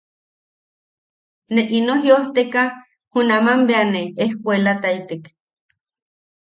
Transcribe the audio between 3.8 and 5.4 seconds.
ne ejkuelataitek.